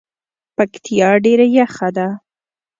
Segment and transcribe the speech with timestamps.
[0.55, 2.07] پکتیا ډیره یخه ده